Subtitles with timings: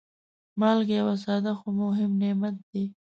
[0.59, 2.85] مالګه یو ساده، خو مهم نعمت دی.